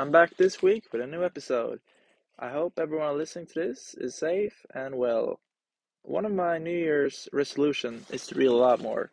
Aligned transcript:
I'm 0.00 0.10
back 0.10 0.34
this 0.38 0.62
week 0.62 0.84
with 0.90 1.02
a 1.02 1.06
new 1.06 1.22
episode. 1.22 1.78
I 2.38 2.48
hope 2.48 2.78
everyone 2.78 3.18
listening 3.18 3.48
to 3.48 3.54
this 3.54 3.94
is 3.98 4.14
safe 4.14 4.64
and 4.74 4.96
well. 4.96 5.40
One 6.04 6.24
of 6.24 6.32
my 6.32 6.56
New 6.56 6.70
Year's 6.70 7.28
resolution 7.34 8.06
is 8.08 8.26
to 8.28 8.34
read 8.34 8.46
a 8.46 8.54
lot 8.54 8.80
more. 8.80 9.10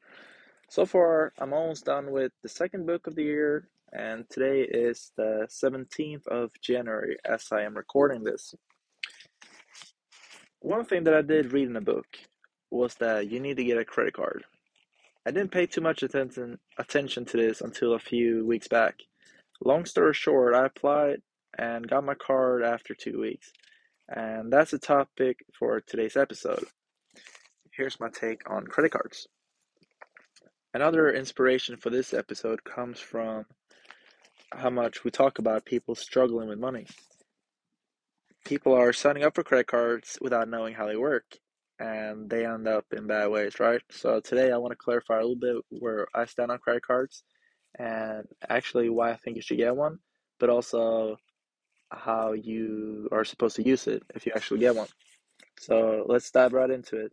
So 0.69 0.85
far, 0.85 1.33
I'm 1.39 1.51
almost 1.51 1.83
done 1.83 2.11
with 2.11 2.31
the 2.41 2.47
second 2.47 2.85
book 2.85 3.05
of 3.05 3.15
the 3.15 3.23
year, 3.23 3.67
and 3.91 4.29
today 4.29 4.61
is 4.61 5.11
the 5.17 5.45
17th 5.49 6.25
of 6.27 6.51
January 6.61 7.17
as 7.25 7.51
I 7.51 7.63
am 7.63 7.75
recording 7.75 8.23
this. 8.23 8.55
One 10.61 10.85
thing 10.85 11.03
that 11.03 11.13
I 11.13 11.21
did 11.21 11.51
read 11.51 11.67
in 11.67 11.73
the 11.73 11.81
book 11.81 12.07
was 12.71 12.95
that 12.95 13.29
you 13.29 13.41
need 13.41 13.57
to 13.57 13.65
get 13.65 13.77
a 13.77 13.83
credit 13.83 14.13
card. 14.13 14.45
I 15.25 15.31
didn't 15.31 15.51
pay 15.51 15.65
too 15.65 15.81
much 15.81 16.01
attention 16.01 16.59
attention 16.77 17.25
to 17.25 17.35
this 17.35 17.59
until 17.59 17.93
a 17.93 17.99
few 17.99 18.45
weeks 18.45 18.69
back. 18.69 19.01
Long 19.63 19.85
story 19.85 20.13
short, 20.13 20.53
I 20.53 20.67
applied 20.67 21.21
and 21.57 21.87
got 21.87 22.05
my 22.05 22.13
card 22.13 22.63
after 22.63 22.93
two 22.93 23.19
weeks. 23.19 23.51
And 24.07 24.53
that's 24.53 24.71
the 24.71 24.77
topic 24.77 25.39
for 25.57 25.81
today's 25.81 26.15
episode. 26.15 26.63
Here's 27.71 27.99
my 27.99 28.09
take 28.09 28.49
on 28.49 28.67
credit 28.67 28.91
cards. 28.91 29.27
Another 30.73 31.11
inspiration 31.11 31.75
for 31.75 31.89
this 31.89 32.13
episode 32.13 32.63
comes 32.63 32.99
from 32.99 33.45
how 34.53 34.69
much 34.69 35.03
we 35.03 35.09
talk 35.09 35.39
about 35.39 35.65
people 35.65 35.95
struggling 35.95 36.47
with 36.47 36.59
money. 36.59 36.85
People 38.45 38.73
are 38.73 38.93
signing 38.93 39.23
up 39.23 39.35
for 39.35 39.43
credit 39.43 39.67
cards 39.67 40.19
without 40.21 40.47
knowing 40.47 40.75
how 40.75 40.85
they 40.85 40.95
work, 40.95 41.25
and 41.79 42.29
they 42.29 42.45
end 42.45 42.67
up 42.67 42.85
in 42.95 43.07
bad 43.07 43.29
ways, 43.29 43.59
right? 43.59 43.81
So 43.89 44.19
today 44.19 44.51
I 44.51 44.57
want 44.57 44.71
to 44.71 44.77
clarify 44.77 45.15
a 45.15 45.25
little 45.25 45.35
bit 45.35 45.55
where 45.69 46.07
I 46.13 46.25
stand 46.25 46.51
on 46.51 46.59
credit 46.59 46.83
cards 46.83 47.23
and 47.77 48.27
actually 48.49 48.89
why 48.89 49.11
I 49.11 49.15
think 49.15 49.35
you 49.35 49.41
should 49.41 49.57
get 49.57 49.75
one, 49.75 49.99
but 50.39 50.49
also 50.49 51.17
how 51.91 52.33
you 52.33 53.07
are 53.11 53.25
supposed 53.25 53.55
to 53.57 53.67
use 53.67 53.87
it 53.87 54.03
if 54.15 54.25
you 54.25 54.31
actually 54.35 54.59
get 54.59 54.75
one. 54.75 54.87
So 55.59 56.05
let's 56.07 56.31
dive 56.31 56.53
right 56.53 56.69
into 56.69 56.97
it. 56.97 57.11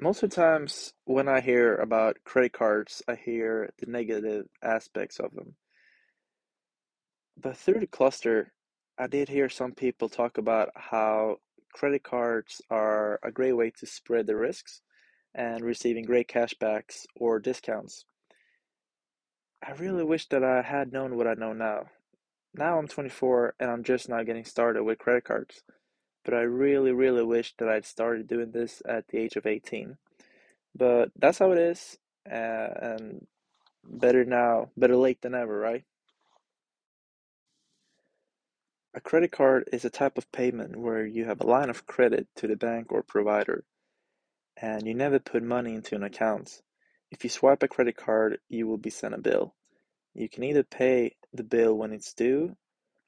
Most 0.00 0.22
of 0.22 0.30
the 0.30 0.36
times 0.36 0.92
when 1.04 1.28
I 1.28 1.40
hear 1.40 1.76
about 1.76 2.18
credit 2.24 2.52
cards, 2.52 3.02
I 3.08 3.14
hear 3.14 3.70
the 3.78 3.90
negative 3.90 4.46
aspects 4.62 5.18
of 5.18 5.34
them. 5.34 5.54
But 7.40 7.56
through 7.56 7.80
the 7.80 7.86
cluster, 7.86 8.52
I 8.98 9.06
did 9.06 9.28
hear 9.28 9.48
some 9.48 9.72
people 9.72 10.08
talk 10.08 10.38
about 10.38 10.70
how 10.74 11.36
credit 11.72 12.02
cards 12.02 12.60
are 12.70 13.18
a 13.22 13.30
great 13.30 13.52
way 13.54 13.70
to 13.78 13.86
spread 13.86 14.26
the 14.26 14.36
risks 14.36 14.82
and 15.36 15.62
receiving 15.62 16.04
great 16.04 16.28
cashbacks 16.28 17.04
or 17.14 17.38
discounts. 17.38 18.06
I 19.62 19.72
really 19.72 20.02
wish 20.02 20.28
that 20.30 20.42
I 20.42 20.62
had 20.62 20.92
known 20.92 21.16
what 21.16 21.26
I 21.26 21.34
know 21.34 21.52
now. 21.52 21.84
Now 22.54 22.78
I'm 22.78 22.88
24 22.88 23.54
and 23.60 23.70
I'm 23.70 23.84
just 23.84 24.08
now 24.08 24.22
getting 24.22 24.46
started 24.46 24.82
with 24.82 24.98
credit 24.98 25.24
cards. 25.24 25.62
But 26.24 26.34
I 26.34 26.40
really, 26.40 26.92
really 26.92 27.22
wish 27.22 27.54
that 27.58 27.68
I'd 27.68 27.84
started 27.84 28.26
doing 28.26 28.50
this 28.50 28.82
at 28.88 29.08
the 29.08 29.18
age 29.18 29.36
of 29.36 29.46
18. 29.46 29.98
But 30.74 31.10
that's 31.16 31.38
how 31.38 31.52
it 31.52 31.58
is, 31.58 31.98
uh, 32.28 32.34
and 32.34 33.26
better 33.84 34.24
now, 34.24 34.70
better 34.76 34.96
late 34.96 35.20
than 35.20 35.34
ever, 35.34 35.56
right? 35.58 35.84
A 38.94 39.00
credit 39.00 39.30
card 39.30 39.68
is 39.72 39.84
a 39.84 39.90
type 39.90 40.16
of 40.18 40.30
payment 40.32 40.76
where 40.76 41.04
you 41.04 41.26
have 41.26 41.40
a 41.40 41.46
line 41.46 41.70
of 41.70 41.86
credit 41.86 42.26
to 42.36 42.46
the 42.46 42.56
bank 42.56 42.90
or 42.90 43.02
provider 43.02 43.64
and 44.56 44.86
you 44.86 44.94
never 44.94 45.18
put 45.18 45.42
money 45.42 45.74
into 45.74 45.94
an 45.94 46.02
account. 46.02 46.62
If 47.10 47.22
you 47.24 47.30
swipe 47.30 47.62
a 47.62 47.68
credit 47.68 47.96
card, 47.96 48.38
you 48.48 48.66
will 48.66 48.78
be 48.78 48.90
sent 48.90 49.14
a 49.14 49.18
bill. 49.18 49.54
You 50.14 50.28
can 50.28 50.44
either 50.44 50.62
pay 50.62 51.16
the 51.32 51.44
bill 51.44 51.74
when 51.74 51.92
it's 51.92 52.14
due 52.14 52.56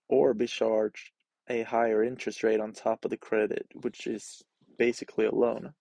or 0.08 0.34
be 0.34 0.46
charged 0.46 1.10
a 1.48 1.62
higher 1.62 2.04
interest 2.04 2.42
rate 2.42 2.60
on 2.60 2.72
top 2.72 3.04
of 3.04 3.10
the 3.10 3.16
credit, 3.16 3.66
which 3.74 4.06
is 4.06 4.42
basically 4.78 5.26
a 5.26 5.34
loan. 5.34 5.72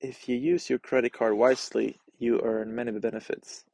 If 0.00 0.28
you 0.28 0.36
use 0.36 0.68
your 0.68 0.78
credit 0.78 1.12
card 1.12 1.34
wisely, 1.34 1.98
you 2.18 2.40
earn 2.42 2.74
many 2.74 2.92
benefits. 2.92 3.64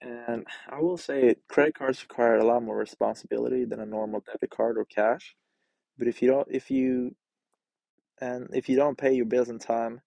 And 0.00 0.46
I 0.68 0.80
will 0.80 0.96
say 0.96 1.36
credit 1.48 1.74
cards 1.74 2.02
require 2.02 2.36
a 2.36 2.44
lot 2.44 2.62
more 2.62 2.76
responsibility 2.76 3.64
than 3.64 3.80
a 3.80 3.86
normal 3.86 4.22
debit 4.26 4.50
card 4.50 4.78
or 4.78 4.84
cash. 4.84 5.36
But 5.98 6.08
if 6.08 6.20
you 6.20 6.28
don't 6.28 6.48
if 6.50 6.70
you 6.70 7.14
and 8.20 8.48
if 8.52 8.68
you 8.68 8.76
don't 8.76 8.98
pay 8.98 9.12
your 9.12 9.26
bills 9.26 9.48
in 9.48 9.58
time, 9.58 10.00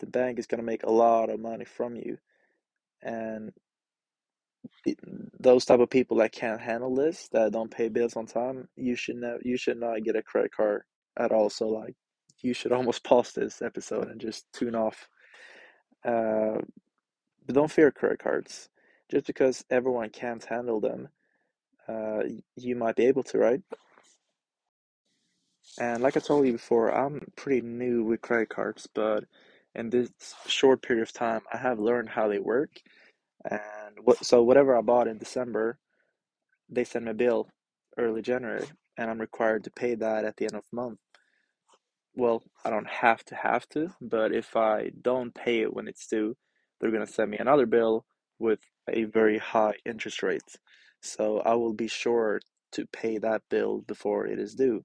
the 0.00 0.06
bank 0.06 0.38
is 0.38 0.46
going 0.46 0.60
to 0.60 0.66
make 0.66 0.82
a 0.82 0.90
lot 0.90 1.30
of 1.30 1.40
money 1.40 1.64
from 1.64 1.96
you. 1.96 2.18
And 3.02 3.52
those 5.38 5.64
type 5.64 5.80
of 5.80 5.90
people 5.90 6.18
that 6.18 6.32
can't 6.32 6.60
handle 6.60 6.94
this, 6.94 7.28
that 7.32 7.52
don't 7.52 7.70
pay 7.70 7.88
bills 7.88 8.16
on 8.16 8.26
time, 8.26 8.68
you 8.76 8.96
should 8.96 9.16
not 9.16 9.44
you 9.44 9.56
should 9.56 9.78
not 9.78 10.02
get 10.02 10.16
a 10.16 10.22
credit 10.22 10.52
card 10.52 10.82
at 11.18 11.32
all. 11.32 11.50
So 11.50 11.68
like 11.68 11.94
you 12.40 12.52
should 12.54 12.72
almost 12.72 13.04
pause 13.04 13.32
this 13.32 13.62
episode 13.62 14.08
and 14.08 14.20
just 14.20 14.46
tune 14.52 14.74
off. 14.74 15.08
Uh, 16.04 16.58
but 17.46 17.54
don't 17.54 17.70
fear 17.70 17.90
credit 17.90 18.18
cards. 18.18 18.68
Just 19.08 19.26
because 19.26 19.64
everyone 19.70 20.10
can't 20.10 20.44
handle 20.44 20.80
them, 20.80 21.08
uh, 21.88 22.22
you 22.56 22.74
might 22.74 22.96
be 22.96 23.06
able 23.06 23.22
to, 23.22 23.38
right? 23.38 23.60
And 25.78 26.02
like 26.02 26.16
I 26.16 26.20
told 26.20 26.46
you 26.46 26.52
before, 26.52 26.90
I'm 26.90 27.20
pretty 27.36 27.60
new 27.60 28.04
with 28.04 28.22
credit 28.22 28.48
cards, 28.48 28.88
but 28.94 29.24
in 29.74 29.90
this 29.90 30.10
short 30.46 30.82
period 30.82 31.02
of 31.02 31.12
time, 31.12 31.42
I 31.52 31.58
have 31.58 31.78
learned 31.78 32.08
how 32.10 32.28
they 32.28 32.38
work. 32.38 32.80
And 33.50 33.98
what 34.02 34.24
so 34.24 34.42
whatever 34.42 34.76
I 34.76 34.80
bought 34.80 35.08
in 35.08 35.18
December, 35.18 35.78
they 36.68 36.84
send 36.84 37.04
me 37.04 37.10
a 37.12 37.14
bill 37.14 37.48
early 37.98 38.22
January, 38.22 38.66
and 38.96 39.10
I'm 39.10 39.20
required 39.20 39.64
to 39.64 39.70
pay 39.70 39.94
that 39.96 40.24
at 40.24 40.36
the 40.36 40.44
end 40.46 40.54
of 40.54 40.64
the 40.70 40.76
month. 40.76 40.98
Well, 42.14 42.42
I 42.64 42.70
don't 42.70 42.88
have 42.88 43.24
to 43.26 43.34
have 43.34 43.68
to, 43.70 43.94
but 44.00 44.32
if 44.32 44.56
I 44.56 44.90
don't 45.02 45.34
pay 45.34 45.60
it 45.60 45.74
when 45.74 45.88
it's 45.88 46.06
due, 46.06 46.36
they're 46.80 46.90
gonna 46.90 47.06
send 47.06 47.30
me 47.30 47.38
another 47.38 47.66
bill 47.66 48.06
with 48.38 48.60
a 48.88 49.04
very 49.04 49.38
high 49.38 49.74
interest 49.84 50.22
rate. 50.22 50.56
So 51.02 51.40
I 51.40 51.54
will 51.54 51.74
be 51.74 51.88
sure 51.88 52.40
to 52.72 52.86
pay 52.86 53.18
that 53.18 53.42
bill 53.50 53.82
before 53.82 54.26
it 54.26 54.38
is 54.38 54.54
due. 54.54 54.84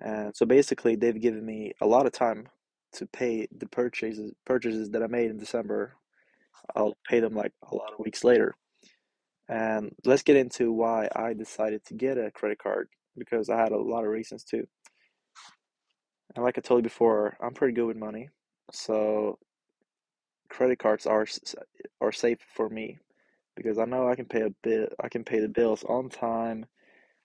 And 0.00 0.34
so 0.34 0.46
basically, 0.46 0.96
they've 0.96 1.20
given 1.20 1.44
me 1.44 1.72
a 1.80 1.86
lot 1.86 2.06
of 2.06 2.12
time 2.12 2.48
to 2.92 3.06
pay 3.06 3.46
the 3.56 3.66
purchases 3.66 4.32
purchases 4.44 4.90
that 4.90 5.02
I 5.02 5.06
made 5.06 5.30
in 5.30 5.38
December. 5.38 5.96
I'll 6.74 6.96
pay 7.08 7.20
them 7.20 7.34
like 7.34 7.52
a 7.70 7.74
lot 7.74 7.92
of 7.92 7.98
weeks 8.00 8.24
later. 8.24 8.54
And 9.48 9.94
let's 10.04 10.22
get 10.22 10.36
into 10.36 10.72
why 10.72 11.08
I 11.14 11.34
decided 11.34 11.84
to 11.86 11.94
get 11.94 12.18
a 12.18 12.30
credit 12.30 12.58
card 12.58 12.88
because 13.16 13.50
I 13.50 13.58
had 13.58 13.72
a 13.72 13.78
lot 13.78 14.04
of 14.04 14.10
reasons 14.10 14.44
too. 14.44 14.66
And 16.34 16.44
like 16.44 16.56
I 16.56 16.60
told 16.60 16.78
you 16.78 16.84
before, 16.84 17.36
I'm 17.40 17.54
pretty 17.54 17.74
good 17.74 17.86
with 17.86 17.96
money, 17.96 18.28
so 18.72 19.38
credit 20.48 20.78
cards 20.78 21.06
are 21.06 21.26
are 22.00 22.12
safe 22.12 22.38
for 22.54 22.68
me 22.68 22.98
because 23.56 23.78
I 23.78 23.84
know 23.84 24.08
I 24.08 24.14
can 24.14 24.26
pay 24.26 24.42
a 24.42 24.54
bit. 24.62 24.94
I 25.02 25.08
can 25.08 25.24
pay 25.24 25.40
the 25.40 25.48
bills 25.48 25.84
on 25.88 26.08
time, 26.08 26.66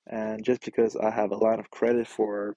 and 0.07 0.43
just 0.43 0.65
because 0.65 0.95
I 0.95 1.11
have 1.11 1.31
a 1.31 1.37
line 1.37 1.59
of 1.59 1.69
credit 1.69 2.07
for 2.07 2.55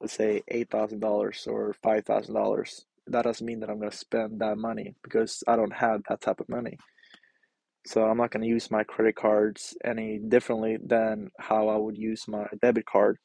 let's 0.00 0.12
say 0.14 0.42
eight 0.48 0.70
thousand 0.70 1.00
dollars 1.00 1.46
or 1.46 1.74
five 1.82 2.04
thousand 2.04 2.34
dollars, 2.34 2.84
that 3.06 3.22
doesn't 3.22 3.46
mean 3.46 3.60
that 3.60 3.70
I'm 3.70 3.78
gonna 3.78 3.92
spend 3.92 4.40
that 4.40 4.58
money 4.58 4.94
because 5.02 5.42
I 5.46 5.56
don't 5.56 5.72
have 5.72 6.02
that 6.08 6.20
type 6.20 6.40
of 6.40 6.48
money. 6.48 6.78
So 7.86 8.04
I'm 8.04 8.18
not 8.18 8.30
gonna 8.30 8.46
use 8.46 8.70
my 8.70 8.84
credit 8.84 9.16
cards 9.16 9.76
any 9.84 10.18
differently 10.18 10.78
than 10.84 11.30
how 11.38 11.68
I 11.68 11.76
would 11.76 11.96
use 11.96 12.26
my 12.28 12.46
debit 12.60 12.86
card. 12.86 13.18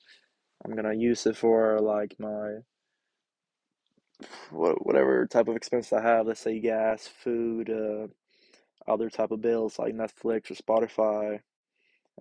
I'm 0.63 0.75
gonna 0.75 0.93
use 0.93 1.25
it 1.25 1.35
for 1.37 1.79
like 1.79 2.15
my 2.19 2.57
whatever 4.51 5.25
type 5.25 5.47
of 5.47 5.55
expense 5.55 5.91
I 5.91 6.01
have. 6.01 6.27
Let's 6.27 6.41
say 6.41 6.59
gas, 6.59 7.07
food, 7.07 7.69
uh, 7.69 8.07
other 8.87 9.09
type 9.09 9.31
of 9.31 9.41
bills 9.41 9.79
like 9.79 9.95
Netflix 9.95 10.51
or 10.51 10.55
Spotify. 10.55 11.39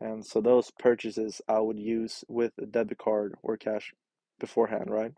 And 0.01 0.25
so 0.25 0.41
those 0.41 0.71
purchases 0.79 1.43
I 1.49 1.61
would 1.61 1.79
use 1.79 2.25
with 2.29 2.53
a 2.59 2.67
debit 2.67 2.99
card 2.99 3.35
or 3.43 3.57
cash 3.57 3.93
beforehand, 4.41 4.91
right? 4.91 5.13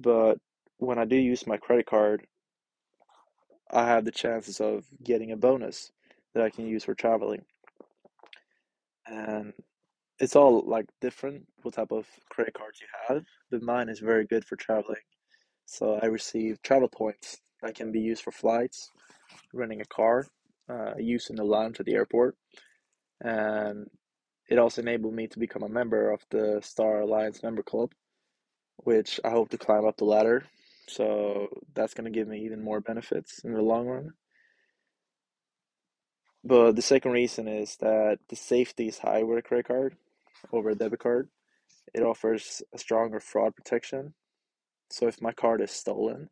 But 0.00 0.38
when 0.78 0.98
I 0.98 1.04
do 1.04 1.16
use 1.16 1.46
my 1.46 1.58
credit 1.58 1.86
card, 1.86 2.26
I 3.70 3.86
have 3.86 4.04
the 4.04 4.10
chances 4.10 4.60
of 4.60 4.84
getting 5.02 5.32
a 5.32 5.36
bonus 5.36 5.92
that 6.34 6.42
I 6.42 6.50
can 6.50 6.66
use 6.66 6.84
for 6.84 6.94
traveling. 6.94 7.44
And 9.06 9.52
it's 10.18 10.36
all 10.36 10.62
like 10.66 10.86
different 11.00 11.46
what 11.62 11.74
type 11.74 11.90
of 11.90 12.06
credit 12.30 12.54
cards 12.54 12.80
you 12.80 12.86
have, 13.08 13.24
but 13.50 13.62
mine 13.62 13.88
is 13.88 13.98
very 13.98 14.26
good 14.26 14.44
for 14.44 14.56
traveling. 14.56 15.00
So 15.66 15.98
I 16.02 16.06
receive 16.06 16.62
travel 16.62 16.88
points 16.88 17.38
that 17.62 17.74
can 17.74 17.92
be 17.92 18.00
used 18.00 18.22
for 18.22 18.32
flights, 18.32 18.90
renting 19.54 19.80
a 19.80 19.86
car, 19.86 20.26
uh, 20.68 20.94
using 20.98 21.36
the 21.36 21.44
lounge 21.44 21.80
at 21.80 21.86
the 21.86 21.94
airport, 21.94 22.36
and 23.22 23.86
it 24.48 24.58
also 24.58 24.82
enabled 24.82 25.14
me 25.14 25.26
to 25.28 25.38
become 25.38 25.62
a 25.62 25.68
member 25.68 26.10
of 26.10 26.20
the 26.30 26.60
Star 26.62 27.00
Alliance 27.00 27.42
member 27.42 27.62
club, 27.62 27.92
which 28.82 29.20
I 29.24 29.30
hope 29.30 29.50
to 29.50 29.58
climb 29.58 29.86
up 29.86 29.96
the 29.96 30.04
ladder. 30.04 30.44
So 30.88 31.48
that's 31.74 31.94
going 31.94 32.04
to 32.04 32.10
give 32.10 32.28
me 32.28 32.44
even 32.44 32.62
more 32.62 32.80
benefits 32.80 33.40
in 33.44 33.54
the 33.54 33.62
long 33.62 33.86
run. 33.86 34.12
But 36.44 36.74
the 36.74 36.82
second 36.82 37.12
reason 37.12 37.46
is 37.46 37.76
that 37.76 38.18
the 38.28 38.36
safety 38.36 38.88
is 38.88 38.98
high 38.98 39.22
with 39.22 39.38
a 39.38 39.42
credit 39.42 39.68
card 39.68 39.96
over 40.52 40.70
a 40.70 40.74
debit 40.74 40.98
card. 40.98 41.28
It 41.94 42.02
offers 42.02 42.62
a 42.74 42.78
stronger 42.78 43.20
fraud 43.20 43.54
protection. 43.54 44.14
So 44.90 45.06
if 45.06 45.22
my 45.22 45.32
card 45.32 45.60
is 45.60 45.70
stolen 45.70 46.30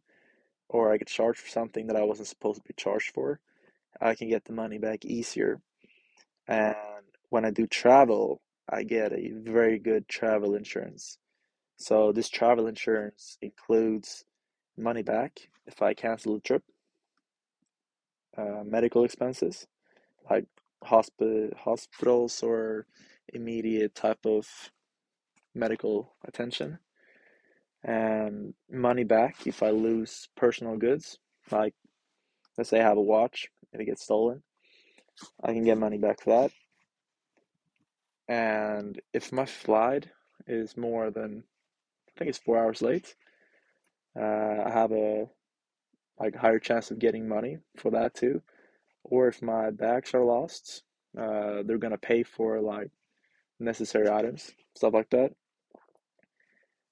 or 0.69 0.93
I 0.93 0.97
get 0.97 1.09
charged 1.09 1.41
for 1.41 1.49
something 1.49 1.87
that 1.87 1.97
I 1.97 2.03
wasn't 2.03 2.29
supposed 2.29 2.61
to 2.61 2.67
be 2.67 2.75
charged 2.77 3.13
for, 3.15 3.41
I 4.01 4.15
can 4.15 4.29
get 4.29 4.45
the 4.45 4.53
money 4.53 4.79
back 4.79 5.05
easier. 5.05 5.61
And 6.49 6.75
when 7.29 7.45
I 7.45 7.51
do 7.51 7.67
travel, 7.67 8.41
I 8.69 8.83
get 8.83 9.13
a 9.13 9.33
very 9.33 9.79
good 9.79 10.09
travel 10.09 10.55
insurance. 10.55 11.19
So 11.81 12.13
this 12.13 12.29
travel 12.29 12.67
insurance 12.67 13.39
includes 13.41 14.27
money 14.77 15.03
back 15.03 15.49
if 15.67 15.81
I 15.81 15.95
cancel 15.95 16.37
a 16.37 16.41
trip, 16.41 16.63
uh, 18.37 18.63
medical 18.67 19.03
expenses 19.03 19.67
like 20.31 20.45
hospi- 20.85 21.57
hospitals 21.57 22.43
or 22.43 22.85
immediate 23.33 23.95
type 23.95 24.27
of 24.27 24.47
medical 25.55 26.13
attention, 26.23 26.79
and 27.83 28.53
money 28.71 29.05
back 29.05 29.47
if 29.47 29.63
I 29.63 29.71
lose 29.71 30.29
personal 30.37 30.77
goods, 30.77 31.19
like 31.51 31.75
let's 32.59 32.69
say 32.69 32.81
I 32.81 32.89
have 32.89 32.99
a 32.99 33.03
watch, 33.03 33.49
if 33.73 33.81
it 33.81 33.87
gets 33.87 34.03
stolen, 34.05 34.43
I 35.43 35.55
can 35.55 35.65
get 35.65 35.79
money 35.79 35.97
back 35.97 36.21
for 36.21 36.43
that. 36.43 36.53
And 38.29 39.01
if 39.15 39.33
my 39.33 39.47
flight 39.47 40.09
is 40.47 40.77
more 40.77 41.11
than 41.11 41.45
think 42.21 42.29
it's 42.29 42.39
four 42.39 42.59
hours 42.59 42.83
late, 42.83 43.15
uh, 44.15 44.63
I 44.67 44.71
have 44.71 44.93
a 44.93 45.27
like 46.19 46.37
higher 46.37 46.59
chance 46.59 46.91
of 46.91 46.99
getting 46.99 47.27
money 47.27 47.59
for 47.79 47.91
that 47.93 48.15
too. 48.15 48.43
Or 49.03 49.27
if 49.27 49.41
my 49.41 49.71
bags 49.71 50.13
are 50.13 50.25
lost, 50.25 50.83
uh, 51.19 51.63
they're 51.65 51.79
gonna 51.79 51.97
pay 51.99 52.23
for 52.23 52.61
like 52.61 52.91
necessary 53.59 54.11
items, 54.11 54.53
stuff 54.77 54.93
like 54.93 55.09
that. 55.11 55.33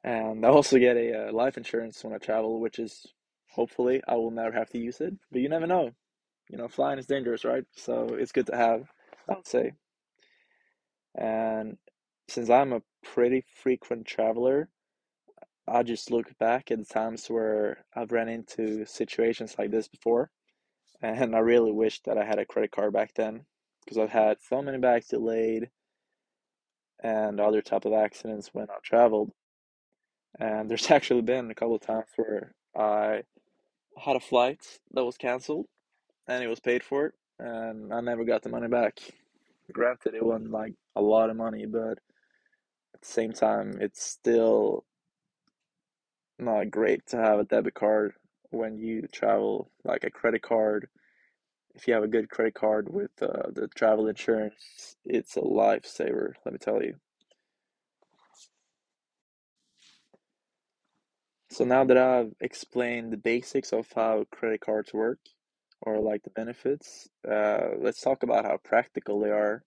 And 0.02 0.46
I 0.46 0.48
also 0.48 0.78
get 0.78 0.96
a 0.96 1.28
uh, 1.28 1.32
life 1.32 1.58
insurance 1.58 2.02
when 2.02 2.14
I 2.14 2.18
travel, 2.18 2.60
which 2.60 2.78
is 2.78 3.06
hopefully 3.50 4.00
I 4.08 4.14
will 4.14 4.30
never 4.30 4.52
have 4.52 4.70
to 4.70 4.78
use 4.78 5.00
it, 5.02 5.14
but 5.30 5.42
you 5.42 5.50
never 5.50 5.66
know. 5.66 5.90
You 6.48 6.56
know, 6.56 6.68
flying 6.68 6.98
is 6.98 7.06
dangerous, 7.06 7.44
right? 7.44 7.64
So 7.76 8.14
it's 8.18 8.32
good 8.32 8.46
to 8.46 8.56
have, 8.56 8.88
I 9.28 9.34
would 9.34 9.46
say. 9.46 9.72
And 11.14 11.76
since 12.28 12.48
I'm 12.48 12.72
a 12.72 12.82
pretty 13.02 13.44
frequent 13.62 14.06
traveler, 14.06 14.70
I 15.70 15.82
just 15.82 16.10
look 16.10 16.36
back 16.38 16.70
at 16.70 16.88
times 16.88 17.28
where 17.28 17.84
I've 17.94 18.12
ran 18.12 18.28
into 18.28 18.84
situations 18.86 19.56
like 19.58 19.70
this 19.70 19.88
before, 19.88 20.30
and 21.02 21.34
I 21.34 21.40
really 21.40 21.72
wish 21.72 22.00
that 22.02 22.18
I 22.18 22.24
had 22.24 22.38
a 22.38 22.46
credit 22.46 22.70
card 22.72 22.92
back 22.92 23.14
then 23.14 23.44
because 23.84 23.98
I've 23.98 24.10
had 24.10 24.38
so 24.40 24.62
many 24.62 24.78
bags 24.78 25.08
delayed 25.08 25.70
and 27.02 27.40
other 27.40 27.62
type 27.62 27.84
of 27.84 27.92
accidents 27.92 28.50
when 28.52 28.68
I 28.70 28.76
traveled. 28.82 29.30
And 30.38 30.68
there's 30.68 30.90
actually 30.90 31.22
been 31.22 31.50
a 31.50 31.54
couple 31.54 31.76
of 31.76 31.82
times 31.82 32.06
where 32.16 32.54
I 32.76 33.22
had 33.98 34.16
a 34.16 34.20
flight 34.20 34.60
that 34.92 35.04
was 35.04 35.16
canceled 35.16 35.66
and 36.26 36.42
it 36.42 36.48
was 36.48 36.60
paid 36.60 36.82
for, 36.82 37.14
and 37.38 37.92
I 37.92 38.00
never 38.00 38.24
got 38.24 38.42
the 38.42 38.50
money 38.50 38.68
back. 38.68 38.98
Granted, 39.72 40.14
it 40.14 40.24
wasn't 40.24 40.50
like 40.50 40.74
a 40.96 41.02
lot 41.02 41.30
of 41.30 41.36
money, 41.36 41.66
but 41.66 41.98
at 42.94 43.00
the 43.00 43.06
same 43.06 43.32
time, 43.32 43.78
it's 43.80 44.02
still 44.02 44.84
not 46.38 46.70
great 46.70 47.06
to 47.08 47.16
have 47.16 47.38
a 47.38 47.44
debit 47.44 47.74
card 47.74 48.14
when 48.50 48.78
you 48.78 49.06
travel, 49.12 49.70
like 49.84 50.04
a 50.04 50.10
credit 50.10 50.42
card. 50.42 50.88
If 51.74 51.86
you 51.86 51.94
have 51.94 52.02
a 52.02 52.08
good 52.08 52.28
credit 52.30 52.54
card 52.54 52.88
with 52.88 53.10
uh, 53.20 53.50
the 53.52 53.68
travel 53.68 54.08
insurance, 54.08 54.96
it's 55.04 55.36
a 55.36 55.40
lifesaver, 55.40 56.32
let 56.44 56.52
me 56.52 56.58
tell 56.58 56.82
you. 56.82 56.94
So 61.50 61.64
now 61.64 61.84
that 61.84 61.96
I've 61.96 62.34
explained 62.40 63.12
the 63.12 63.16
basics 63.16 63.72
of 63.72 63.86
how 63.94 64.26
credit 64.30 64.60
cards 64.60 64.92
work, 64.92 65.18
or 65.80 65.98
like 66.00 66.22
the 66.22 66.30
benefits, 66.30 67.08
uh, 67.28 67.70
let's 67.78 68.00
talk 68.00 68.22
about 68.22 68.44
how 68.44 68.58
practical 68.58 69.20
they 69.20 69.30
are. 69.30 69.62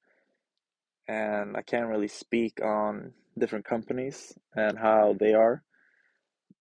And 1.07 1.57
I 1.57 1.61
can't 1.61 1.89
really 1.89 2.07
speak 2.07 2.63
on 2.63 3.13
different 3.37 3.65
companies 3.65 4.37
and 4.55 4.77
how 4.77 5.15
they 5.19 5.33
are, 5.33 5.63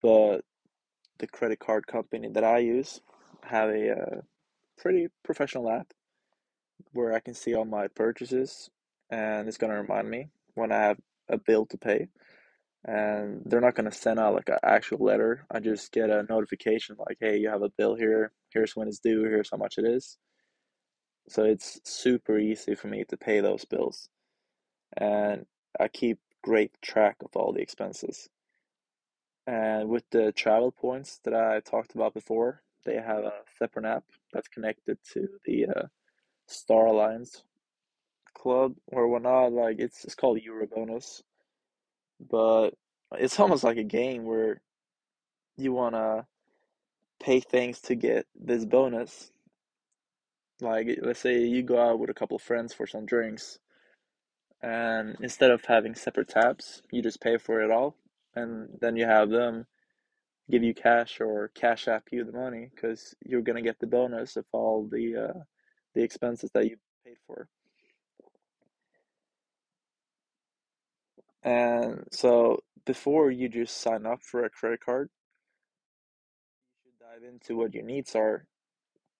but 0.01 0.41
the 1.19 1.27
credit 1.27 1.59
card 1.59 1.87
company 1.87 2.29
that 2.29 2.43
I 2.43 2.59
use 2.59 3.01
have 3.43 3.69
a 3.69 3.91
uh, 3.91 4.21
pretty 4.77 5.07
professional 5.23 5.69
app 5.69 5.93
where 6.93 7.13
I 7.13 7.19
can 7.19 7.33
see 7.33 7.53
all 7.53 7.65
my 7.65 7.87
purchases, 7.87 8.69
and 9.09 9.47
it's 9.47 9.57
gonna 9.57 9.79
remind 9.81 10.09
me 10.09 10.29
when 10.55 10.71
I 10.71 10.79
have 10.79 10.97
a 11.29 11.37
bill 11.37 11.65
to 11.67 11.77
pay 11.77 12.07
and 12.85 13.43
they're 13.45 13.61
not 13.61 13.75
gonna 13.75 13.91
send 13.91 14.19
out 14.19 14.33
like 14.33 14.49
an 14.49 14.57
actual 14.63 15.05
letter. 15.05 15.45
I 15.51 15.59
just 15.59 15.91
get 15.91 16.09
a 16.09 16.23
notification 16.29 16.95
like, 16.97 17.17
hey, 17.19 17.37
you 17.37 17.49
have 17.49 17.61
a 17.61 17.69
bill 17.69 17.95
here. 17.95 18.31
Here's 18.49 18.75
when 18.75 18.87
it's 18.87 18.99
due. 18.99 19.23
Here's 19.23 19.49
how 19.51 19.57
much 19.57 19.75
it 19.77 19.85
is. 19.85 20.17
So 21.29 21.43
it's 21.43 21.79
super 21.83 22.37
easy 22.39 22.75
for 22.75 22.87
me 22.87 23.05
to 23.09 23.17
pay 23.17 23.39
those 23.39 23.65
bills, 23.65 24.09
and 24.97 25.45
I 25.79 25.87
keep 25.87 26.19
great 26.43 26.71
track 26.81 27.17
of 27.23 27.35
all 27.35 27.53
the 27.53 27.61
expenses. 27.61 28.27
And 29.47 29.89
with 29.89 30.03
the 30.11 30.31
travel 30.31 30.71
points 30.71 31.19
that 31.23 31.33
I 31.33 31.59
talked 31.59 31.95
about 31.95 32.13
before, 32.13 32.61
they 32.85 32.95
have 32.95 33.23
a 33.23 33.33
separate 33.57 33.85
app 33.85 34.03
that's 34.33 34.47
connected 34.47 34.97
to 35.13 35.27
the 35.45 35.65
uh, 35.67 35.87
Star 36.47 36.87
Alliance 36.87 37.43
club 38.33 38.75
or 38.87 39.07
whatnot. 39.07 39.53
Like 39.53 39.77
it's 39.79 40.05
it's 40.05 40.15
called 40.15 40.39
Eurobonus, 40.39 41.21
but 42.19 42.71
it's 43.17 43.39
almost 43.39 43.63
like 43.63 43.77
a 43.77 43.83
game 43.83 44.25
where 44.25 44.61
you 45.57 45.73
wanna 45.73 46.27
pay 47.19 47.39
things 47.39 47.79
to 47.81 47.95
get 47.95 48.25
this 48.35 48.65
bonus. 48.65 49.31
Like, 50.59 50.99
let's 51.01 51.19
say 51.19 51.43
you 51.43 51.63
go 51.63 51.79
out 51.79 51.99
with 51.99 52.09
a 52.09 52.13
couple 52.13 52.35
of 52.35 52.43
friends 52.43 52.73
for 52.73 52.85
some 52.85 53.05
drinks, 53.05 53.59
and 54.61 55.15
instead 55.21 55.49
of 55.51 55.65
having 55.65 55.95
separate 55.95 56.29
tabs, 56.29 56.83
you 56.91 57.01
just 57.01 57.21
pay 57.21 57.37
for 57.37 57.61
it 57.61 57.71
all, 57.71 57.95
and 58.35 58.69
then 58.79 58.95
you 58.95 59.05
have 59.05 59.29
them 59.29 59.65
give 60.49 60.63
you 60.63 60.73
cash 60.73 61.21
or 61.21 61.51
cash 61.55 61.87
app 61.87 62.03
you 62.11 62.23
the 62.23 62.31
money 62.31 62.69
because 62.73 63.15
you're 63.25 63.41
gonna 63.41 63.61
get 63.61 63.79
the 63.79 63.87
bonus 63.87 64.35
of 64.37 64.45
all 64.51 64.87
the 64.91 65.15
uh, 65.15 65.39
the 65.95 66.03
expenses 66.03 66.49
that 66.53 66.65
you 66.65 66.77
paid 67.05 67.17
for. 67.27 67.47
And 71.43 72.05
so 72.11 72.59
before 72.85 73.31
you 73.31 73.49
just 73.49 73.77
sign 73.81 74.05
up 74.05 74.21
for 74.23 74.45
a 74.45 74.49
credit 74.49 74.79
card, 74.85 75.09
you 76.85 76.91
should 76.91 76.99
dive 76.99 77.27
into 77.27 77.57
what 77.57 77.73
your 77.73 77.83
needs 77.83 78.15
are 78.15 78.45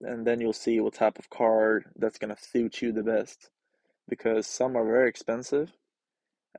and 0.03 0.25
then 0.25 0.41
you'll 0.41 0.53
see 0.53 0.79
what 0.79 0.93
type 0.93 1.19
of 1.19 1.29
card 1.29 1.85
that's 1.95 2.17
to 2.35 2.41
suit 2.41 2.81
you 2.81 2.91
the 2.91 3.03
best 3.03 3.49
because 4.09 4.47
some 4.47 4.75
are 4.75 4.85
very 4.85 5.09
expensive 5.09 5.71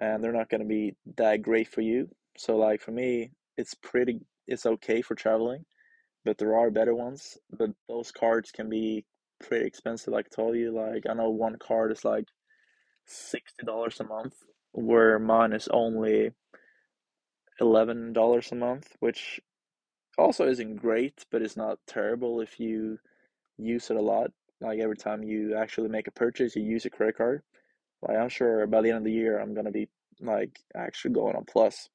and 0.00 0.22
they're 0.22 0.32
not 0.32 0.48
to 0.60 0.68
be 0.68 0.94
that 1.16 1.42
great 1.42 1.68
for 1.68 1.80
you 1.80 2.08
so 2.36 2.56
like 2.56 2.80
for 2.80 2.92
me 2.92 3.30
it's 3.56 3.74
pretty 3.74 4.20
it's 4.46 4.66
okay 4.66 5.02
for 5.02 5.14
traveling 5.14 5.64
but 6.24 6.38
there 6.38 6.56
are 6.56 6.70
better 6.70 6.94
ones 6.94 7.36
but 7.56 7.70
those 7.88 8.10
cards 8.10 8.50
can 8.50 8.68
be 8.68 9.04
pretty 9.40 9.66
expensive 9.66 10.12
like 10.12 10.26
i 10.32 10.34
told 10.34 10.56
you 10.56 10.70
like 10.72 11.04
i 11.08 11.14
know 11.14 11.30
one 11.30 11.56
card 11.56 11.92
is 11.92 12.04
like 12.04 12.26
$60 13.08 14.00
a 14.00 14.04
month 14.04 14.34
where 14.70 15.18
mine 15.18 15.52
is 15.52 15.68
only 15.72 16.30
$11 17.60 18.52
a 18.52 18.54
month 18.54 18.96
which 19.00 19.40
also 20.16 20.46
isn't 20.46 20.76
great 20.76 21.26
but 21.30 21.42
it's 21.42 21.56
not 21.56 21.78
terrible 21.86 22.40
if 22.40 22.60
you 22.60 22.98
use 23.58 23.90
it 23.90 23.96
a 23.96 24.02
lot. 24.02 24.30
Like 24.60 24.78
every 24.78 24.96
time 24.96 25.22
you 25.22 25.56
actually 25.56 25.88
make 25.88 26.06
a 26.06 26.12
purchase, 26.12 26.56
you 26.56 26.62
use 26.62 26.84
a 26.84 26.90
credit 26.90 27.16
card. 27.16 27.42
Like 28.02 28.16
I'm 28.16 28.28
sure 28.28 28.66
by 28.66 28.82
the 28.82 28.88
end 28.88 28.98
of 28.98 29.04
the 29.04 29.12
year, 29.12 29.38
I'm 29.38 29.54
gonna 29.54 29.70
be 29.70 29.88
like 30.20 30.58
actually 30.74 31.14
going 31.14 31.36
on 31.36 31.44
plus. 31.44 31.88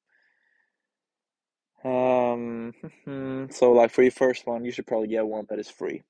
Um, 1.84 2.74
so 3.50 3.72
like 3.72 3.90
for 3.90 4.02
your 4.02 4.12
first 4.12 4.46
one, 4.46 4.64
you 4.64 4.72
should 4.72 4.86
probably 4.86 5.08
get 5.08 5.26
one 5.26 5.46
that 5.48 5.58
is 5.58 5.70
free, 5.70 6.02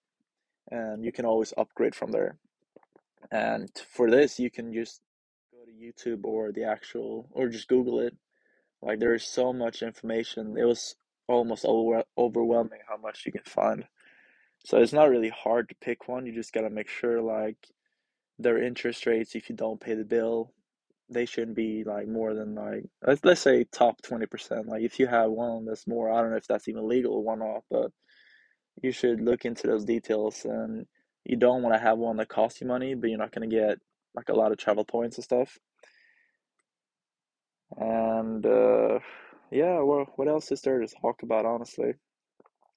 and 0.70 1.04
you 1.04 1.12
can 1.12 1.24
always 1.24 1.52
upgrade 1.56 1.94
from 1.94 2.12
there. 2.12 2.38
And 3.30 3.68
for 3.90 4.10
this, 4.10 4.38
you 4.38 4.50
can 4.50 4.72
just 4.72 5.00
go 5.52 5.58
to 5.64 5.72
YouTube 5.72 6.24
or 6.24 6.52
the 6.52 6.64
actual, 6.64 7.28
or 7.32 7.48
just 7.48 7.68
Google 7.68 8.00
it. 8.00 8.16
Like 8.80 9.00
there 9.00 9.14
is 9.14 9.24
so 9.24 9.52
much 9.52 9.82
information. 9.82 10.56
It 10.56 10.64
was 10.64 10.94
almost 11.26 11.64
over 11.64 12.04
overwhelming 12.16 12.80
how 12.88 12.96
much 12.96 13.26
you 13.26 13.32
can 13.32 13.42
find. 13.44 13.84
So 14.64 14.78
it's 14.78 14.92
not 14.92 15.10
really 15.10 15.28
hard 15.30 15.68
to 15.68 15.74
pick 15.80 16.08
one. 16.08 16.26
You 16.26 16.32
just 16.32 16.52
gotta 16.52 16.70
make 16.70 16.88
sure 16.88 17.20
like 17.20 17.68
their 18.38 18.62
interest 18.62 19.06
rates 19.06 19.34
if 19.34 19.50
you 19.50 19.56
don't 19.56 19.80
pay 19.80 19.94
the 19.94 20.04
bill, 20.04 20.52
they 21.10 21.26
shouldn't 21.26 21.56
be 21.56 21.84
like 21.84 22.06
more 22.06 22.34
than 22.34 22.54
like 22.54 22.84
let's 23.06 23.24
let's 23.24 23.40
say 23.40 23.64
top 23.64 24.02
twenty 24.02 24.26
percent. 24.26 24.68
Like 24.68 24.82
if 24.82 24.98
you 24.98 25.06
have 25.06 25.30
one 25.30 25.64
that's 25.64 25.86
more, 25.86 26.12
I 26.12 26.20
don't 26.20 26.30
know 26.30 26.36
if 26.36 26.46
that's 26.46 26.68
even 26.68 26.88
legal 26.88 27.22
one 27.22 27.42
off 27.42 27.64
but 27.70 27.90
you 28.82 28.92
should 28.92 29.20
look 29.20 29.44
into 29.44 29.66
those 29.66 29.84
details 29.84 30.44
and 30.44 30.86
you 31.24 31.36
don't 31.36 31.62
want 31.62 31.74
to 31.74 31.80
have 31.80 31.98
one 31.98 32.16
that 32.16 32.28
costs 32.28 32.60
you 32.60 32.66
money, 32.66 32.94
but 32.94 33.10
you're 33.10 33.18
not 33.18 33.32
going 33.32 33.48
to 33.48 33.54
get 33.54 33.78
like 34.14 34.28
a 34.28 34.34
lot 34.34 34.52
of 34.52 34.58
travel 34.58 34.84
points 34.84 35.16
and 35.16 35.24
stuff. 35.24 35.58
And 37.76 38.44
uh, 38.46 39.00
yeah, 39.50 39.80
well, 39.80 40.06
what 40.16 40.28
else 40.28 40.50
is 40.50 40.62
there 40.62 40.80
to 40.80 40.86
talk 40.86 41.22
about, 41.22 41.44
honestly? 41.44 41.94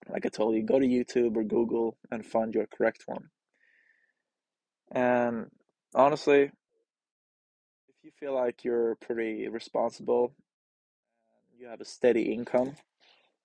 Like 0.10 0.26
I 0.26 0.30
told 0.30 0.56
you, 0.56 0.64
go 0.64 0.80
to 0.80 0.86
YouTube 0.86 1.38
or 1.38 1.44
Google 1.44 1.98
and 2.12 2.26
find 2.26 2.54
your 2.54 2.68
correct 2.68 3.04
one. 3.06 3.30
And 4.92 5.48
honestly, 5.96 6.52
feel 8.22 8.36
like 8.36 8.64
you're 8.64 8.94
pretty 8.96 9.48
responsible, 9.48 10.32
you 11.60 11.68
have 11.68 11.82
a 11.82 11.86
steady 11.86 12.32
income, 12.34 12.76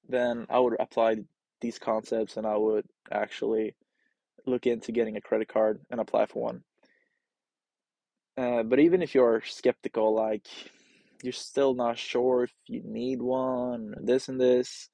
then 0.07 0.47
I 0.51 0.59
would 0.59 0.77
apply 0.79 1.17
these 1.63 1.79
concepts 1.79 2.37
and 2.37 2.47
I 2.47 2.59
would 2.59 2.85
actually 3.11 3.75
look 4.45 4.67
into 4.67 4.93
getting 4.93 5.17
a 5.17 5.21
credit 5.23 5.49
card 5.49 5.81
and 5.91 5.99
apply 5.99 6.27
for 6.27 6.43
one. 6.43 6.63
Uh, 8.37 8.65
but 8.65 8.79
even 8.79 9.01
if 9.01 9.15
you're 9.15 9.43
skeptical, 9.47 10.15
like 10.15 10.47
you're 11.23 11.33
still 11.33 11.73
not 11.73 11.97
sure 11.97 12.43
if 12.45 12.53
you 12.67 12.83
need 12.85 13.23
one, 13.23 13.95
this 13.99 14.29
and 14.29 14.39
this, 14.39 14.91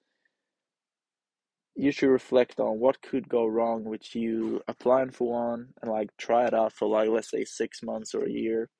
you 1.75 1.91
should 1.91 2.11
reflect 2.11 2.61
on 2.61 2.79
what 2.79 3.03
could 3.03 3.29
go 3.29 3.47
wrong 3.47 3.83
with 3.83 4.15
you 4.15 4.63
applying 4.69 5.11
for 5.11 5.33
one 5.33 5.71
and 5.83 5.91
like 5.91 6.17
try 6.19 6.47
it 6.47 6.55
out 6.55 6.73
for 6.73 6.87
like 6.87 7.09
let's 7.09 7.33
say 7.33 7.45
six 7.45 7.83
months 7.83 8.15
or 8.15 8.25
a 8.25 8.31
year. 8.31 8.71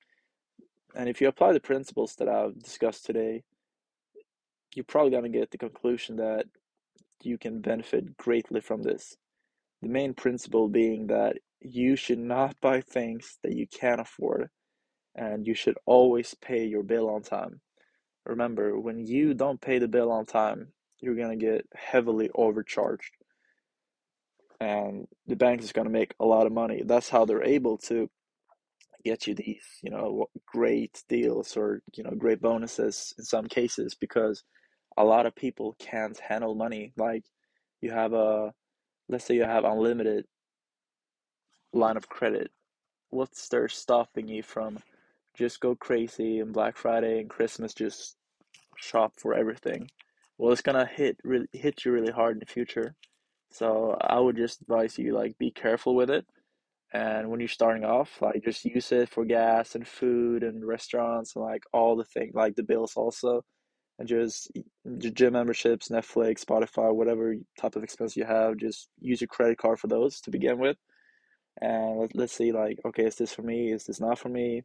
And 0.95 1.09
if 1.09 1.21
you 1.21 1.27
apply 1.27 1.53
the 1.53 1.59
principles 1.59 2.15
that 2.15 2.27
I've 2.27 2.61
discussed 2.61 3.05
today, 3.05 3.43
you're 4.75 4.85
probably 4.85 5.11
gonna 5.11 5.29
get 5.29 5.51
the 5.51 5.57
conclusion 5.57 6.17
that 6.17 6.45
you 7.21 7.37
can 7.37 7.61
benefit 7.61 8.17
greatly 8.17 8.61
from 8.61 8.83
this. 8.83 9.15
The 9.81 9.89
main 9.89 10.13
principle 10.13 10.67
being 10.67 11.07
that 11.07 11.37
you 11.61 11.95
should 11.95 12.19
not 12.19 12.55
buy 12.61 12.81
things 12.81 13.37
that 13.43 13.53
you 13.53 13.67
can't 13.67 14.01
afford 14.01 14.49
and 15.15 15.45
you 15.45 15.53
should 15.53 15.77
always 15.85 16.35
pay 16.41 16.65
your 16.65 16.83
bill 16.83 17.09
on 17.09 17.21
time. 17.21 17.61
Remember, 18.25 18.79
when 18.79 19.05
you 19.05 19.33
don't 19.33 19.61
pay 19.61 19.79
the 19.79 19.87
bill 19.87 20.11
on 20.11 20.25
time, 20.25 20.69
you're 20.99 21.15
going 21.15 21.37
to 21.37 21.45
get 21.45 21.65
heavily 21.75 22.29
overcharged. 22.33 23.11
And 24.59 25.07
the 25.27 25.35
bank 25.35 25.61
is 25.61 25.73
going 25.73 25.85
to 25.85 25.91
make 25.91 26.13
a 26.19 26.25
lot 26.25 26.47
of 26.47 26.53
money. 26.53 26.81
That's 26.85 27.09
how 27.09 27.25
they're 27.25 27.43
able 27.43 27.77
to 27.79 28.09
get 29.03 29.27
you 29.27 29.35
these, 29.35 29.65
you 29.81 29.91
know, 29.91 30.27
great 30.45 31.03
deals 31.09 31.57
or, 31.57 31.81
you 31.95 32.03
know, 32.03 32.11
great 32.11 32.41
bonuses 32.41 33.13
in 33.17 33.23
some 33.23 33.47
cases 33.47 33.95
because 33.95 34.43
a 34.97 35.03
lot 35.03 35.25
of 35.25 35.35
people 35.35 35.75
can't 35.79 36.17
handle 36.19 36.55
money. 36.55 36.93
Like 36.97 37.23
you 37.81 37.91
have 37.91 38.13
a, 38.13 38.53
let's 39.09 39.25
say 39.25 39.35
you 39.35 39.43
have 39.43 39.65
unlimited 39.65 40.25
line 41.73 41.97
of 41.97 42.07
credit. 42.07 42.51
What's 43.09 43.47
there 43.49 43.67
stopping 43.67 44.27
you 44.27 44.43
from 44.43 44.79
just 45.35 45.59
go 45.59 45.75
crazy 45.75 46.39
and 46.39 46.53
Black 46.53 46.77
Friday 46.77 47.19
and 47.19 47.29
Christmas 47.29 47.73
just 47.73 48.15
shop 48.77 49.13
for 49.17 49.33
everything? 49.33 49.89
Well, 50.37 50.51
it's 50.51 50.61
gonna 50.61 50.85
hit 50.85 51.17
really 51.23 51.47
hit 51.53 51.85
you 51.85 51.91
really 51.91 52.11
hard 52.11 52.35
in 52.35 52.39
the 52.39 52.45
future. 52.45 52.95
So 53.51 53.95
I 54.01 54.19
would 54.19 54.35
just 54.35 54.61
advise 54.61 54.97
you 54.97 55.13
like 55.13 55.37
be 55.37 55.51
careful 55.51 55.95
with 55.95 56.09
it. 56.09 56.25
And 56.93 57.29
when 57.29 57.39
you're 57.39 57.49
starting 57.49 57.83
off, 57.83 58.21
like 58.21 58.43
just 58.43 58.65
use 58.65 58.91
it 58.91 59.09
for 59.09 59.25
gas 59.25 59.73
and 59.73 59.87
food 59.87 60.43
and 60.43 60.65
restaurants 60.65 61.35
and 61.35 61.43
like 61.43 61.63
all 61.73 61.95
the 61.95 62.05
things, 62.05 62.35
like 62.35 62.55
the 62.55 62.63
bills 62.63 62.93
also 62.95 63.43
and 63.97 64.07
just 64.07 64.51
gym 64.99 65.33
memberships, 65.33 65.89
Netflix, 65.89 66.45
Spotify, 66.45 66.93
whatever 66.93 67.35
type 67.59 67.75
of 67.75 67.83
expense 67.83 68.15
you 68.15 68.25
have, 68.25 68.57
just 68.57 68.89
use 68.99 69.21
your 69.21 69.27
credit 69.27 69.57
card 69.57 69.79
for 69.79 69.87
those 69.87 70.21
to 70.21 70.31
begin 70.31 70.59
with. 70.59 70.77
And 71.61 71.99
let, 71.99 72.15
let's 72.15 72.33
see, 72.33 72.51
like, 72.51 72.79
okay, 72.85 73.05
is 73.05 73.15
this 73.15 73.33
for 73.33 73.41
me? 73.43 73.71
Is 73.71 73.85
this 73.85 73.99
not 73.99 74.19
for 74.19 74.29
me? 74.29 74.63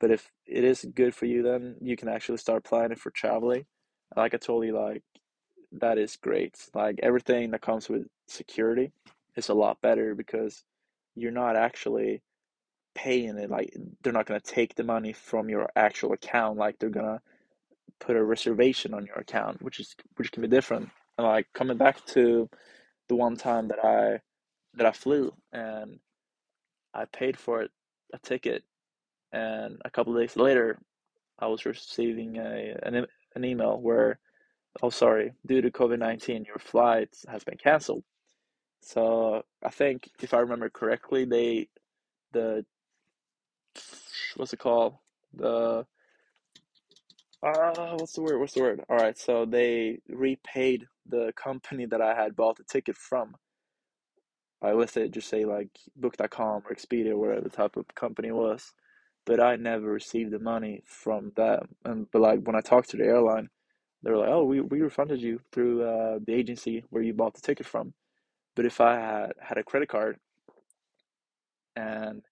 But 0.00 0.10
if 0.10 0.30
it 0.46 0.64
is 0.64 0.84
good 0.94 1.14
for 1.14 1.26
you, 1.26 1.42
then 1.42 1.76
you 1.80 1.96
can 1.96 2.08
actually 2.08 2.38
start 2.38 2.64
planning 2.64 2.96
for 2.96 3.10
traveling. 3.10 3.66
Like 4.16 4.34
I 4.34 4.38
told 4.38 4.64
you, 4.64 4.76
like, 4.76 5.02
that 5.72 5.98
is 5.98 6.16
great. 6.16 6.56
Like, 6.74 6.98
everything 7.02 7.50
that 7.52 7.62
comes 7.62 7.88
with 7.88 8.06
security 8.28 8.92
is 9.36 9.48
a 9.48 9.54
lot 9.54 9.80
better 9.80 10.14
because 10.14 10.64
you're 11.14 11.30
not 11.32 11.56
actually 11.56 12.22
paying 12.94 13.38
it. 13.38 13.50
Like, 13.50 13.74
they're 14.02 14.12
not 14.12 14.26
going 14.26 14.40
to 14.40 14.54
take 14.54 14.74
the 14.74 14.84
money 14.84 15.12
from 15.12 15.48
your 15.48 15.68
actual 15.76 16.12
account. 16.12 16.58
Like, 16.58 16.78
they're 16.78 16.90
going 16.90 17.06
to 17.06 17.20
put 18.00 18.16
a 18.16 18.24
reservation 18.24 18.94
on 18.94 19.06
your 19.06 19.16
account, 19.16 19.62
which 19.62 19.78
is 19.78 19.94
which 20.16 20.32
can 20.32 20.42
be 20.42 20.48
different. 20.48 20.90
And 21.18 21.26
like 21.26 21.46
coming 21.54 21.76
back 21.76 22.04
to 22.06 22.48
the 23.08 23.14
one 23.14 23.36
time 23.36 23.68
that 23.68 23.78
I 23.84 24.20
that 24.74 24.86
I 24.86 24.92
flew 24.92 25.32
and 25.52 26.00
I 26.94 27.04
paid 27.04 27.38
for 27.38 27.62
it 27.62 27.70
a 28.12 28.18
ticket, 28.18 28.64
and 29.30 29.80
a 29.84 29.90
couple 29.90 30.14
days 30.14 30.36
later, 30.36 30.78
I 31.38 31.46
was 31.46 31.64
receiving 31.64 32.38
a 32.38 32.76
an, 32.82 33.06
an 33.36 33.44
email 33.44 33.80
where, 33.80 34.18
oh 34.82 34.90
sorry, 34.90 35.32
due 35.46 35.62
to 35.62 35.70
COVID 35.70 36.00
nineteen, 36.00 36.44
your 36.44 36.58
flight 36.58 37.10
has 37.28 37.44
been 37.44 37.58
canceled. 37.58 38.02
So 38.82 39.44
I 39.64 39.70
think 39.70 40.10
if 40.22 40.34
I 40.34 40.40
remember 40.40 40.70
correctly, 40.70 41.26
they 41.26 41.68
the 42.32 42.64
what's 44.36 44.52
it 44.52 44.58
called 44.58 44.96
the 45.34 45.86
uh, 47.42 47.96
what's 47.96 48.14
the 48.14 48.22
word? 48.22 48.38
What's 48.40 48.54
the 48.54 48.62
word? 48.62 48.84
All 48.88 48.96
right, 48.96 49.18
so 49.18 49.44
they 49.46 50.00
repaid 50.08 50.86
the 51.08 51.32
company 51.36 51.86
that 51.86 52.00
I 52.02 52.14
had 52.14 52.36
bought 52.36 52.56
the 52.58 52.64
ticket 52.64 52.96
from. 52.96 53.36
I 54.62 54.72
let's 54.72 54.92
say 54.92 55.08
just 55.08 55.28
say 55.28 55.44
like 55.44 55.70
Book.com 55.96 56.62
or 56.68 56.74
Expedia, 56.74 57.12
or 57.12 57.18
whatever 57.18 57.42
the 57.42 57.50
type 57.50 57.76
of 57.76 57.86
company 57.94 58.32
was, 58.32 58.72
but 59.26 59.40
I 59.40 59.56
never 59.56 59.86
received 59.90 60.32
the 60.32 60.38
money 60.40 60.82
from 60.86 61.32
them. 61.36 61.68
And 61.84 62.08
but 62.12 62.22
like 62.22 62.40
when 62.42 62.56
I 62.56 62.60
talked 62.60 62.90
to 62.90 62.96
the 62.96 63.04
airline, 63.04 63.48
they 64.02 64.10
were 64.10 64.18
like, 64.18 64.30
"Oh, 64.30 64.44
we 64.44 64.60
we 64.60 64.80
refunded 64.82 65.20
you 65.22 65.40
through 65.52 65.84
uh, 65.84 66.18
the 66.26 66.34
agency 66.34 66.84
where 66.90 67.02
you 67.02 67.14
bought 67.14 67.34
the 67.34 67.40
ticket 67.42 67.66
from." 67.66 67.94
But 68.54 68.66
if 68.66 68.80
I 68.80 68.94
had 68.96 69.32
had 69.40 69.58
a 69.58 69.64
credit 69.64 69.88
card 69.88 70.18
and 71.74 72.22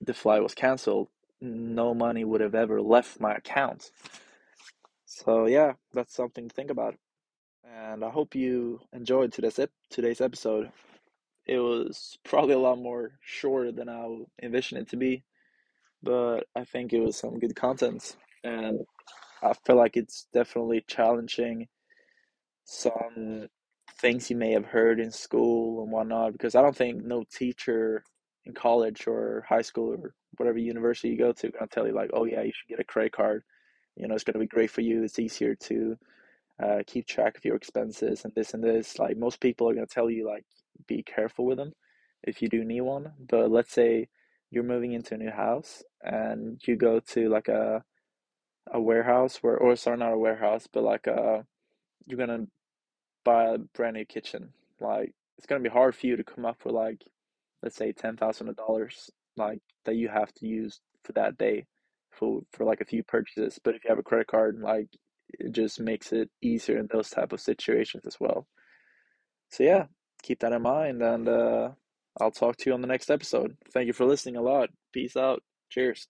the 0.00 0.14
flight 0.14 0.42
was 0.42 0.54
canceled, 0.54 1.08
no 1.40 1.94
money 1.94 2.24
would 2.24 2.40
have 2.40 2.54
ever 2.54 2.80
left 2.80 3.20
my 3.20 3.34
account. 3.34 3.90
So 5.04 5.46
yeah, 5.46 5.72
that's 5.92 6.14
something 6.14 6.48
to 6.48 6.54
think 6.54 6.70
about. 6.70 6.96
And 7.64 8.04
I 8.04 8.10
hope 8.10 8.34
you 8.34 8.80
enjoyed 8.92 9.32
today's 9.32 9.58
ep- 9.58 9.70
today's 9.90 10.20
episode. 10.20 10.70
It 11.46 11.58
was 11.58 12.18
probably 12.24 12.54
a 12.54 12.58
lot 12.58 12.78
more 12.78 13.12
shorter 13.20 13.72
than 13.72 13.88
I 13.88 14.24
envisioned 14.42 14.82
it 14.82 14.90
to 14.90 14.96
be, 14.96 15.24
but 16.02 16.46
I 16.54 16.64
think 16.64 16.92
it 16.92 17.00
was 17.00 17.16
some 17.16 17.38
good 17.38 17.56
content, 17.56 18.16
and 18.44 18.80
I 19.42 19.54
feel 19.66 19.76
like 19.76 19.96
it's 19.96 20.26
definitely 20.32 20.84
challenging 20.86 21.68
some 22.64 23.48
things 24.00 24.30
you 24.30 24.36
may 24.36 24.52
have 24.52 24.64
heard 24.64 25.00
in 25.00 25.10
school 25.10 25.82
and 25.82 25.92
whatnot. 25.92 26.32
Because 26.32 26.54
I 26.54 26.62
don't 26.62 26.76
think 26.76 27.04
no 27.04 27.24
teacher 27.32 28.04
in 28.44 28.54
college 28.54 29.06
or 29.06 29.44
high 29.48 29.62
school 29.62 29.92
or 29.92 30.14
whatever 30.36 30.58
university 30.58 31.08
you 31.10 31.18
go 31.18 31.32
to 31.32 31.50
gonna 31.50 31.66
tell 31.66 31.86
you 31.86 31.92
like, 31.92 32.10
oh 32.12 32.24
yeah, 32.24 32.42
you 32.42 32.52
should 32.52 32.68
get 32.68 32.80
a 32.80 32.84
credit 32.84 33.12
card. 33.12 33.42
You 33.96 34.08
know, 34.08 34.14
it's 34.14 34.24
gonna 34.24 34.38
be 34.38 34.46
great 34.46 34.70
for 34.70 34.80
you. 34.80 35.02
It's 35.02 35.18
easier 35.18 35.54
to 35.54 35.98
uh, 36.62 36.78
keep 36.86 37.06
track 37.06 37.36
of 37.36 37.44
your 37.44 37.56
expenses 37.56 38.24
and 38.24 38.34
this 38.34 38.54
and 38.54 38.62
this. 38.62 38.98
Like 38.98 39.16
most 39.16 39.40
people 39.40 39.68
are 39.68 39.74
gonna 39.74 39.86
tell 39.86 40.10
you 40.10 40.26
like, 40.26 40.44
be 40.86 41.02
careful 41.02 41.44
with 41.44 41.58
them 41.58 41.72
if 42.24 42.42
you 42.42 42.48
do 42.48 42.64
need 42.64 42.82
one. 42.82 43.12
But 43.28 43.50
let's 43.50 43.72
say 43.72 44.08
you're 44.50 44.64
moving 44.64 44.92
into 44.92 45.14
a 45.14 45.18
new 45.18 45.30
house 45.30 45.82
and 46.02 46.60
you 46.66 46.76
go 46.76 47.00
to 47.00 47.28
like 47.28 47.48
a 47.48 47.84
a 48.72 48.80
warehouse 48.80 49.38
where 49.42 49.56
or 49.56 49.74
sorry 49.74 49.96
not 49.96 50.12
a 50.12 50.18
warehouse 50.18 50.68
but 50.72 50.84
like 50.84 51.06
a 51.06 51.44
you're 52.06 52.18
gonna 52.18 52.46
buy 53.30 53.42
a 53.54 53.58
brand 53.76 53.96
new 53.96 54.04
kitchen 54.04 54.42
like 54.80 55.12
it's 55.36 55.46
gonna 55.46 55.68
be 55.68 55.78
hard 55.78 55.94
for 55.94 56.06
you 56.06 56.16
to 56.16 56.24
come 56.32 56.44
up 56.44 56.58
with 56.64 56.74
like 56.74 57.02
let's 57.62 57.76
say 57.76 57.92
ten 57.92 58.16
thousand 58.16 58.54
dollars 58.56 59.10
like 59.36 59.60
that 59.84 59.96
you 59.96 60.08
have 60.08 60.32
to 60.34 60.46
use 60.46 60.80
for 61.04 61.12
that 61.12 61.38
day 61.38 61.66
for 62.10 62.42
for 62.52 62.64
like 62.64 62.80
a 62.80 62.84
few 62.84 63.02
purchases. 63.02 63.58
But 63.62 63.74
if 63.74 63.84
you 63.84 63.88
have 63.90 63.98
a 63.98 64.02
credit 64.02 64.26
card, 64.26 64.58
like 64.60 64.88
it 65.38 65.52
just 65.52 65.80
makes 65.80 66.12
it 66.12 66.28
easier 66.42 66.78
in 66.78 66.88
those 66.92 67.10
type 67.10 67.32
of 67.32 67.40
situations 67.40 68.04
as 68.06 68.16
well. 68.20 68.46
So 69.50 69.62
yeah, 69.64 69.86
keep 70.22 70.40
that 70.40 70.52
in 70.52 70.62
mind 70.62 71.02
and 71.02 71.28
uh 71.28 71.70
I'll 72.20 72.30
talk 72.32 72.56
to 72.58 72.70
you 72.70 72.74
on 72.74 72.80
the 72.80 72.88
next 72.88 73.10
episode. 73.10 73.56
Thank 73.72 73.86
you 73.86 73.92
for 73.92 74.04
listening 74.04 74.36
a 74.36 74.42
lot. 74.42 74.70
Peace 74.92 75.16
out. 75.16 75.42
Cheers. 75.70 76.08